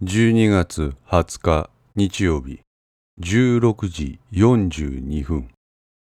[0.00, 2.60] 12月20日日曜日
[3.20, 5.48] 16時42分。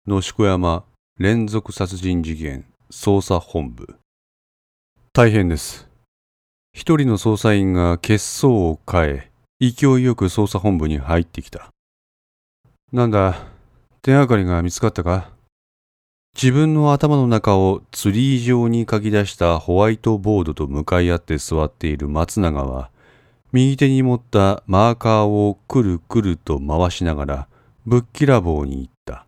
[0.07, 0.85] 野宿山
[1.19, 3.97] 連続殺人事件捜査本部。
[5.11, 5.89] 大変です。
[6.71, 11.67] 一人の捜査員が血相を変え勢いよく捜査本部に入ってきた。
[12.93, 13.35] なんだ
[14.01, 15.29] 手がかりが見つかったか？
[16.41, 22.92] 自分の頭の中をツリー状に書き出したホワイトボードと向かい合って座っている松永は
[23.55, 27.47] 右手に持ったマーカーをくるくると回しながら
[27.85, 29.27] ぶっきらぼうに言った。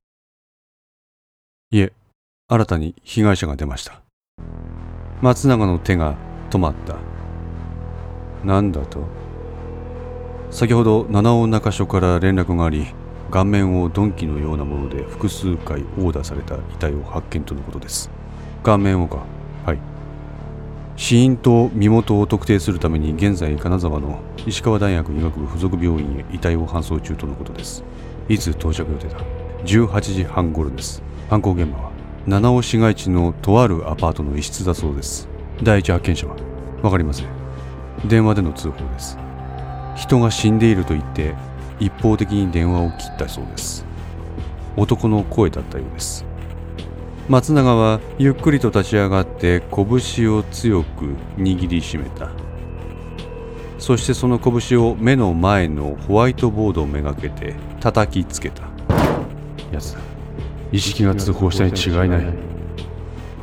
[1.70, 1.94] いえ、
[2.48, 4.02] 新たに被害者が出ました。
[5.22, 6.18] 松永の手が
[6.50, 6.96] 止まった。
[8.44, 9.06] 何だと？
[10.50, 12.88] 先ほど七尾中署から連絡があり、
[13.30, 18.10] 顔面を鈍器のようなもので複数回殴打された遺体を発見とのことです。
[18.64, 19.35] 顔面をか。
[20.98, 27.84] 死因と身元を特定するために現在金沢の石川大学医学部附属病院へ遺体を搬送中とのことです。
[28.30, 29.20] いつ到着予定だ
[29.66, 31.04] ？18時半頃です。
[31.30, 31.92] 犯行現場は
[32.26, 35.28] 七尾市街地のとあるアパートの一室だそうです。
[35.62, 36.36] 第一発見者は
[36.82, 37.28] 分かりません。
[38.06, 39.18] 電話での通報です。
[39.96, 41.36] 人が死んでいると言って
[41.80, 43.86] 一方的に電話を切ったそうです。
[44.78, 46.26] 男の声だったようです。
[47.28, 52.30] 松永はゆっくりと立ち上がって拳を強く握りしめた。
[53.80, 58.64] そしてその拳を目の前のホワイトボードをめがけて叩きつけた。
[59.72, 60.00] やつだ
[60.72, 62.34] 意識が通報したに違いない。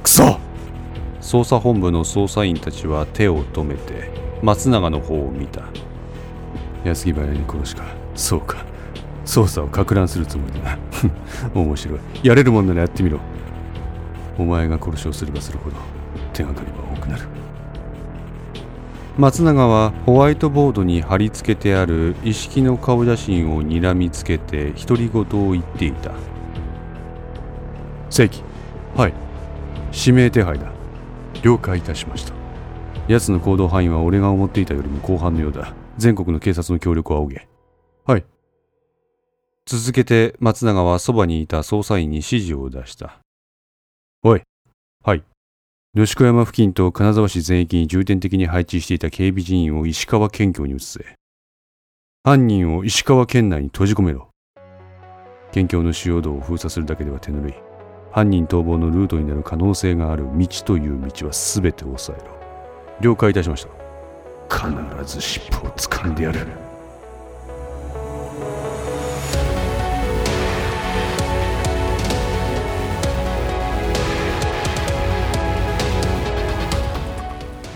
[0.02, 0.38] クソ!
[1.20, 4.10] 捜査本部の捜査員たちは手を止めて
[4.42, 5.62] 松永の方を見た。
[6.84, 7.82] 安木原に殺しか。
[8.14, 8.64] そうか。
[9.24, 10.76] 捜査をか乱するつもりだ。
[10.76, 10.78] な
[11.60, 11.98] 面白い。
[12.22, 13.18] やれるもんならやってみろ
[14.38, 15.76] お前が殺しをすればするほど
[16.32, 17.22] 手がかりは多くなる。
[19.18, 26.12] 松永はホワイトボードに貼り付けてある一式の顔写真を睨みつけて独り言を言っていた。
[28.08, 28.42] 正規
[28.96, 29.14] はい。
[29.92, 30.72] 指名手配だ。
[31.42, 32.32] 了解いたしました。
[33.08, 35.74] 奴の行動範囲は俺が思っていたよりも広範のようだ。
[35.98, 37.48] 全国の警察の協力を仰げ。
[38.06, 38.24] はい。
[39.66, 43.21] 続けて松永はそばにいた捜査員に指示を出した
[44.24, 44.42] おい。
[45.02, 45.24] はい。
[45.96, 51.16] 吉子山付近と金沢市全域に重点的に配置していた警備人員を石川県境に移せ。
[52.22, 54.28] 犯人を石川県内に閉じ込めろ。
[55.50, 57.54] 県境の主要道を封鎖するだけでは手ぬるい。
[58.12, 62.30] 犯人逃亡のルートになる可能性がある道という道は全て抑えろ。
[63.00, 63.70] 了解いたしました。
[64.48, 66.71] 必ず尻尾を掴んでやる。